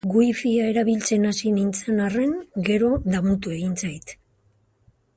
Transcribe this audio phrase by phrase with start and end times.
[0.11, 2.33] Wifia erabiltzen hasi nintzen arren,
[2.71, 4.19] gero damutu egin zait.